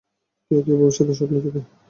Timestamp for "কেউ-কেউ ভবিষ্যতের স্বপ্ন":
0.51-1.35